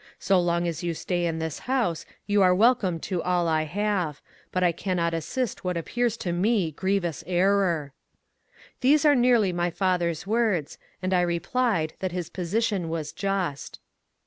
[0.17, 4.19] So long as you stay in this house you are welcome to all I have,
[4.51, 7.93] but I cannot assist what appears to me griev ous error."
[8.79, 13.79] These are nearly my father's words, and I replied that his position was just.